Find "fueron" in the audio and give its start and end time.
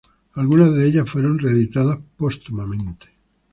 1.07-1.37